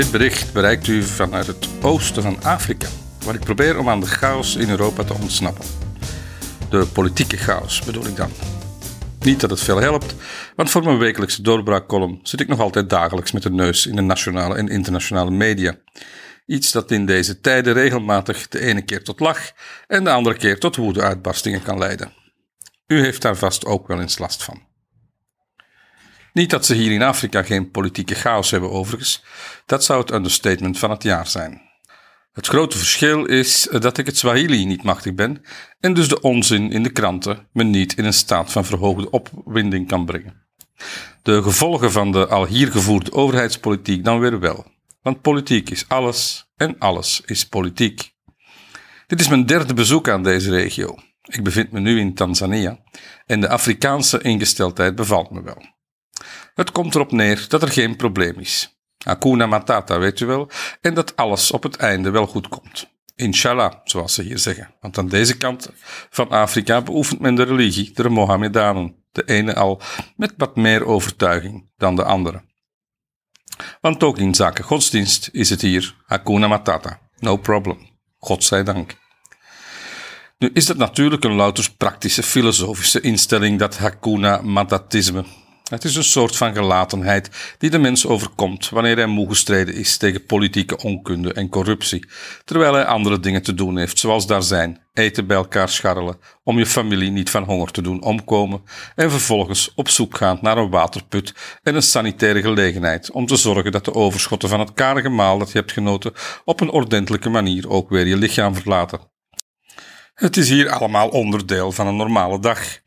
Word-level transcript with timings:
Dit 0.00 0.10
bericht 0.10 0.52
bereikt 0.52 0.86
u 0.86 1.02
vanuit 1.02 1.46
het 1.46 1.68
oosten 1.82 2.22
van 2.22 2.42
Afrika, 2.42 2.88
waar 3.24 3.34
ik 3.34 3.40
probeer 3.40 3.78
om 3.78 3.88
aan 3.88 4.00
de 4.00 4.06
chaos 4.06 4.56
in 4.56 4.70
Europa 4.70 5.04
te 5.04 5.14
ontsnappen. 5.14 5.64
De 6.70 6.86
politieke 6.86 7.36
chaos 7.36 7.82
bedoel 7.84 8.06
ik 8.06 8.16
dan. 8.16 8.30
Niet 9.20 9.40
dat 9.40 9.50
het 9.50 9.60
veel 9.60 9.80
helpt, 9.80 10.14
want 10.56 10.70
voor 10.70 10.84
mijn 10.84 10.98
wekelijkse 10.98 11.42
doorbraakcolumn 11.42 12.20
zit 12.22 12.40
ik 12.40 12.48
nog 12.48 12.60
altijd 12.60 12.90
dagelijks 12.90 13.32
met 13.32 13.42
de 13.42 13.50
neus 13.50 13.86
in 13.86 13.96
de 13.96 14.02
nationale 14.02 14.54
en 14.54 14.68
internationale 14.68 15.30
media. 15.30 15.76
Iets 16.46 16.72
dat 16.72 16.90
in 16.90 17.06
deze 17.06 17.40
tijden 17.40 17.72
regelmatig 17.72 18.48
de 18.48 18.60
ene 18.60 18.82
keer 18.82 19.04
tot 19.04 19.20
lach 19.20 19.52
en 19.86 20.04
de 20.04 20.10
andere 20.10 20.36
keer 20.36 20.58
tot 20.58 20.76
woede-uitbarstingen 20.76 21.62
kan 21.62 21.78
leiden. 21.78 22.12
U 22.86 23.00
heeft 23.00 23.22
daar 23.22 23.36
vast 23.36 23.64
ook 23.64 23.86
wel 23.86 24.00
eens 24.00 24.18
last 24.18 24.42
van. 24.42 24.69
Niet 26.40 26.50
dat 26.50 26.66
ze 26.66 26.74
hier 26.74 26.92
in 26.92 27.02
Afrika 27.02 27.42
geen 27.42 27.70
politieke 27.70 28.14
chaos 28.14 28.50
hebben 28.50 28.70
overigens, 28.70 29.24
dat 29.66 29.84
zou 29.84 30.00
het 30.00 30.12
understatement 30.12 30.78
van 30.78 30.90
het 30.90 31.02
jaar 31.02 31.26
zijn. 31.26 31.60
Het 32.32 32.46
grote 32.46 32.78
verschil 32.78 33.24
is 33.24 33.68
dat 33.70 33.98
ik 33.98 34.06
het 34.06 34.18
Swahili 34.18 34.64
niet 34.64 34.82
machtig 34.82 35.14
ben 35.14 35.42
en 35.80 35.94
dus 35.94 36.08
de 36.08 36.20
onzin 36.20 36.72
in 36.72 36.82
de 36.82 36.90
kranten 36.90 37.48
me 37.52 37.62
niet 37.62 37.96
in 37.96 38.04
een 38.04 38.12
staat 38.12 38.52
van 38.52 38.64
verhoogde 38.64 39.10
opwinding 39.10 39.88
kan 39.88 40.04
brengen. 40.04 40.46
De 41.22 41.42
gevolgen 41.42 41.92
van 41.92 42.12
de 42.12 42.26
al 42.26 42.46
hier 42.46 42.70
gevoerde 42.70 43.12
overheidspolitiek 43.12 44.04
dan 44.04 44.20
weer 44.20 44.40
wel. 44.40 44.66
Want 45.02 45.20
politiek 45.20 45.70
is 45.70 45.88
alles 45.88 46.50
en 46.56 46.78
alles 46.78 47.22
is 47.24 47.48
politiek. 47.48 48.14
Dit 49.06 49.20
is 49.20 49.28
mijn 49.28 49.46
derde 49.46 49.74
bezoek 49.74 50.08
aan 50.08 50.22
deze 50.22 50.50
regio. 50.50 50.94
Ik 51.22 51.44
bevind 51.44 51.72
me 51.72 51.80
nu 51.80 51.98
in 51.98 52.14
Tanzania 52.14 52.78
en 53.26 53.40
de 53.40 53.48
Afrikaanse 53.48 54.22
ingesteldheid 54.22 54.94
bevalt 54.94 55.30
me 55.30 55.42
wel. 55.42 55.78
Het 56.54 56.72
komt 56.72 56.94
erop 56.94 57.12
neer 57.12 57.44
dat 57.48 57.62
er 57.62 57.70
geen 57.70 57.96
probleem 57.96 58.38
is. 58.38 58.80
Hakuna 59.04 59.46
Matata, 59.46 59.98
weet 59.98 60.20
u 60.20 60.26
wel, 60.26 60.50
en 60.80 60.94
dat 60.94 61.16
alles 61.16 61.50
op 61.50 61.62
het 61.62 61.76
einde 61.76 62.10
wel 62.10 62.26
goed 62.26 62.48
komt. 62.48 62.88
Inshallah, 63.14 63.72
zoals 63.84 64.14
ze 64.14 64.22
hier 64.22 64.38
zeggen. 64.38 64.74
Want 64.80 64.98
aan 64.98 65.08
deze 65.08 65.36
kant 65.36 65.70
van 66.10 66.28
Afrika 66.28 66.82
beoefent 66.82 67.20
men 67.20 67.34
de 67.34 67.42
religie 67.42 67.92
der 67.92 68.12
Mohammedanen, 68.12 68.94
de 69.12 69.24
ene 69.24 69.54
al 69.54 69.80
met 70.16 70.34
wat 70.36 70.56
meer 70.56 70.84
overtuiging 70.86 71.70
dan 71.76 71.96
de 71.96 72.04
andere. 72.04 72.42
Want 73.80 74.02
ook 74.02 74.18
in 74.18 74.34
zaken 74.34 74.64
godsdienst 74.64 75.28
is 75.32 75.50
het 75.50 75.60
hier 75.60 75.94
Hakuna 76.06 76.48
Matata, 76.48 77.00
no 77.18 77.36
problem, 77.36 77.78
godzijdank. 78.18 78.96
Nu 80.38 80.50
is 80.52 80.66
dat 80.66 80.76
natuurlijk 80.76 81.24
een 81.24 81.34
louter 81.34 81.74
praktische 81.76 82.22
filosofische 82.22 83.00
instelling, 83.00 83.58
dat 83.58 83.78
Hakuna 83.78 84.40
Matatisme, 84.42 85.24
het 85.70 85.84
is 85.84 85.96
een 85.96 86.04
soort 86.04 86.36
van 86.36 86.54
gelatenheid 86.54 87.54
die 87.58 87.70
de 87.70 87.78
mens 87.78 88.06
overkomt 88.06 88.68
wanneer 88.68 88.96
hij 88.96 89.06
moe 89.06 89.28
gestreden 89.28 89.74
is 89.74 89.96
tegen 89.96 90.24
politieke 90.24 90.78
onkunde 90.78 91.32
en 91.32 91.48
corruptie, 91.48 92.08
terwijl 92.44 92.74
hij 92.74 92.84
andere 92.84 93.20
dingen 93.20 93.42
te 93.42 93.54
doen 93.54 93.78
heeft, 93.78 93.98
zoals 93.98 94.26
daar 94.26 94.42
zijn, 94.42 94.80
eten 94.92 95.26
bij 95.26 95.36
elkaar 95.36 95.68
scharrelen, 95.68 96.18
om 96.42 96.58
je 96.58 96.66
familie 96.66 97.10
niet 97.10 97.30
van 97.30 97.44
honger 97.44 97.70
te 97.70 97.82
doen 97.82 98.02
omkomen, 98.02 98.62
en 98.94 99.10
vervolgens 99.10 99.72
op 99.74 99.88
zoek 99.88 100.16
gaan 100.16 100.38
naar 100.40 100.56
een 100.56 100.70
waterput 100.70 101.34
en 101.62 101.74
een 101.74 101.82
sanitaire 101.82 102.40
gelegenheid 102.40 103.10
om 103.10 103.26
te 103.26 103.36
zorgen 103.36 103.72
dat 103.72 103.84
de 103.84 103.94
overschotten 103.94 104.48
van 104.48 104.60
het 104.60 104.72
karige 104.72 105.08
maal 105.08 105.38
dat 105.38 105.52
je 105.52 105.58
hebt 105.58 105.72
genoten 105.72 106.12
op 106.44 106.60
een 106.60 106.70
ordentelijke 106.70 107.28
manier 107.28 107.68
ook 107.68 107.88
weer 107.88 108.06
je 108.06 108.16
lichaam 108.16 108.54
verlaten. 108.54 109.00
Het 110.14 110.36
is 110.36 110.48
hier 110.48 110.70
allemaal 110.70 111.08
onderdeel 111.08 111.72
van 111.72 111.86
een 111.86 111.96
normale 111.96 112.40
dag. 112.40 112.80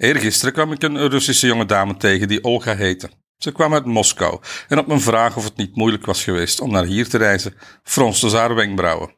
Eergisteren 0.00 0.52
kwam 0.52 0.72
ik 0.72 0.82
een 0.82 1.08
Russische 1.08 1.46
jonge 1.46 1.64
dame 1.64 1.96
tegen 1.96 2.28
die 2.28 2.44
Olga 2.44 2.74
heette. 2.76 3.10
Ze 3.36 3.52
kwam 3.52 3.74
uit 3.74 3.84
Moskou 3.84 4.40
en 4.68 4.78
op 4.78 4.86
mijn 4.86 5.00
vraag 5.00 5.36
of 5.36 5.44
het 5.44 5.56
niet 5.56 5.76
moeilijk 5.76 6.06
was 6.06 6.24
geweest 6.24 6.60
om 6.60 6.70
naar 6.70 6.84
hier 6.84 7.08
te 7.08 7.18
reizen, 7.18 7.54
fronste 7.82 8.30
ze 8.30 8.36
haar 8.36 8.54
wenkbrauwen. 8.54 9.16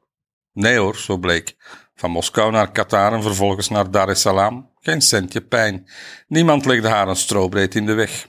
Nee 0.52 0.76
hoor, 0.76 0.96
zo 0.96 1.18
bleek. 1.18 1.56
Van 1.94 2.10
Moskou 2.10 2.50
naar 2.50 2.72
Qatar 2.72 3.12
en 3.12 3.22
vervolgens 3.22 3.68
naar 3.68 3.90
Dar 3.90 4.08
es 4.08 4.20
Salaam. 4.20 4.70
Geen 4.80 5.00
centje 5.02 5.40
pijn. 5.40 5.90
Niemand 6.28 6.64
legde 6.64 6.88
haar 6.88 7.08
een 7.08 7.16
strobreed 7.16 7.74
in 7.74 7.86
de 7.86 7.94
weg. 7.94 8.26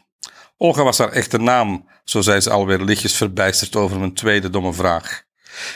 Olga 0.58 0.84
was 0.84 0.98
haar 0.98 1.12
echte 1.12 1.38
naam, 1.38 1.90
zo 2.04 2.22
zei 2.22 2.40
ze 2.40 2.50
alweer 2.50 2.82
lichtjes 2.82 3.16
verbijsterd 3.16 3.76
over 3.76 4.00
mijn 4.00 4.14
tweede 4.14 4.50
domme 4.50 4.74
vraag. 4.74 5.24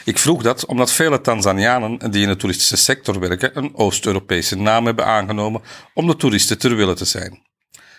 Ik 0.03 0.17
vroeg 0.17 0.43
dat 0.43 0.65
omdat 0.65 0.91
vele 0.91 1.21
Tanzanianen 1.21 2.11
die 2.11 2.21
in 2.21 2.27
de 2.27 2.35
toeristische 2.35 2.77
sector 2.77 3.19
werken 3.19 3.57
een 3.57 3.75
Oost-Europese 3.75 4.55
naam 4.55 4.85
hebben 4.85 5.05
aangenomen 5.05 5.61
om 5.93 6.07
de 6.07 6.15
toeristen 6.15 6.57
ter 6.57 6.75
wille 6.75 6.93
te 6.93 7.05
zijn. 7.05 7.45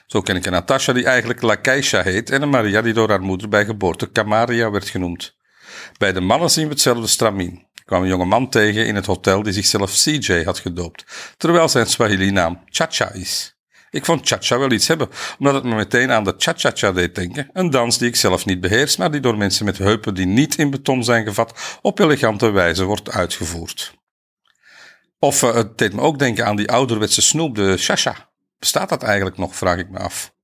Zo 0.07 0.21
ken 0.21 0.37
ik 0.37 0.47
een 0.47 0.53
Natasha 0.53 0.93
die 0.93 1.05
eigenlijk 1.05 1.43
Lakeisha 1.43 2.03
heet 2.03 2.31
en 2.31 2.43
een 2.43 2.51
Maria 2.51 2.83
die 2.83 2.93
door 2.93 3.09
haar 3.09 3.21
moeder 3.21 3.49
bij 3.49 3.65
geboorte 3.65 4.11
Kamaria 4.11 4.71
werd 4.71 4.89
genoemd. 4.89 5.37
Bij 5.99 6.13
de 6.13 6.21
mannen 6.21 6.51
zien 6.51 6.65
we 6.65 6.71
hetzelfde 6.71 7.07
stramien. 7.07 7.67
Ik 7.75 7.83
kwam 7.85 8.03
een 8.03 8.09
jonge 8.09 8.25
man 8.25 8.49
tegen 8.49 8.87
in 8.87 8.95
het 8.95 9.07
hotel 9.07 9.43
die 9.43 9.53
zichzelf 9.53 9.93
CJ 9.93 10.43
had 10.45 10.59
gedoopt, 10.59 11.05
terwijl 11.37 11.69
zijn 11.69 11.87
Swahili-naam 11.87 12.63
Chacha 12.67 13.13
is. 13.13 13.58
Ik 13.91 14.05
vond 14.05 14.29
cha-cha 14.29 14.59
wel 14.59 14.73
iets 14.73 14.89
hebben, 14.89 15.09
omdat 15.39 15.55
het 15.55 15.65
me 15.65 15.75
meteen 15.75 16.11
aan 16.11 16.25
de 16.25 16.35
cha-cha-cha 16.39 16.93
deed 16.93 17.15
denken. 17.15 17.51
Een 17.53 17.71
dans 17.71 17.99
die 17.99 18.09
ik 18.09 18.17
zelf 18.17 18.45
niet 18.45 18.61
beheers, 18.61 18.97
maar 18.97 19.11
die 19.11 19.21
door 19.21 19.37
mensen 19.37 19.65
met 19.65 19.79
heupen 19.79 20.15
die 20.15 20.27
niet 20.27 20.59
in 20.59 20.71
beton 20.71 21.05
zijn 21.05 21.25
gevat, 21.25 21.79
op 21.83 21.99
elegante 21.99 22.51
wijze 22.51 22.85
wordt 22.85 23.11
uitgevoerd. 23.11 23.95
Of 25.19 25.43
uh, 25.43 25.55
het 25.55 25.79
deed 25.79 25.93
me 25.93 26.01
ook 26.01 26.19
denken 26.19 26.47
aan 26.47 26.57
die 26.57 26.71
ouderwetse 26.71 27.23
snoep, 27.23 27.55
de 27.55 27.77
cha-cha. 27.77 28.29
Bestaat 28.59 28.89
dat 28.89 29.03
eigenlijk 29.03 29.37
nog, 29.37 29.57
vraag 29.57 29.79
ik 29.79 29.91
me 29.91 29.99
af. 29.99 30.37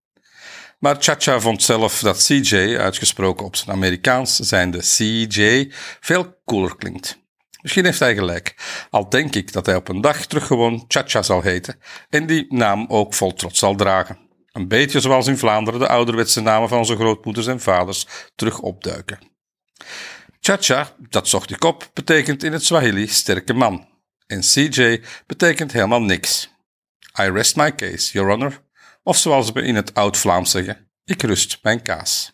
Maar 0.85 0.97
Chacha 0.99 1.41
vond 1.41 1.63
zelf 1.63 2.01
dat 2.01 2.25
CJ, 2.25 2.77
uitgesproken 2.77 3.47
op 3.47 3.57
zijn 3.57 3.77
Amerikaans, 3.77 4.37
zijnde 4.37 4.79
CJ, 4.79 5.73
veel 6.01 6.37
cooler 6.45 6.77
klinkt. 6.77 7.24
Misschien 7.65 7.85
heeft 7.85 7.99
hij 7.99 8.15
gelijk. 8.15 8.55
Al 8.91 9.09
denk 9.09 9.35
ik 9.35 9.53
dat 9.53 9.67
hij 9.67 9.75
op 9.75 9.89
een 9.89 10.01
dag 10.01 10.27
terug 10.27 10.47
gewoon 10.47 10.85
Chacha 10.89 11.23
zal 11.23 11.43
heten 11.43 11.81
en 12.09 12.27
die 12.27 12.47
naam 12.49 12.87
ook 12.89 13.15
vol 13.15 13.35
trots 13.35 13.59
zal 13.59 13.75
dragen. 13.75 14.19
Een 14.53 14.69
beetje 14.69 15.01
zoals 15.01 15.27
in 15.27 15.39
Vlaanderen 15.39 15.81
de 15.81 15.89
ouderwetse 15.89 16.41
namen 16.41 16.69
van 16.69 16.79
onze 16.79 16.97
grootmoeders 16.97 17.47
en 17.47 17.61
vaders 17.61 18.07
terug 18.35 18.61
opduiken. 18.61 19.19
Chacha, 20.41 20.97
dat 21.09 21.29
zocht 21.29 21.51
ik 21.51 21.65
op, 21.65 21.91
betekent 21.93 22.43
in 22.43 22.53
het 22.53 22.65
Swahili 22.65 23.07
sterke 23.07 23.55
man. 23.55 23.89
En 24.27 24.41
CJ 24.41 25.03
betekent 25.27 25.73
helemaal 25.73 26.03
niks. 26.03 26.51
I 27.21 27.31
rest 27.31 27.57
my 27.57 27.75
case, 27.75 28.13
your 28.13 28.31
honor. 28.31 28.63
Of 29.03 29.17
zoals 29.17 29.53
we 29.53 29.63
in 29.63 29.75
het 29.75 29.95
oud-Vlaams 29.95 30.51
zeggen, 30.51 30.91
ik 31.05 31.23
rust 31.23 31.59
mijn 31.63 31.83
kaas. 31.83 32.34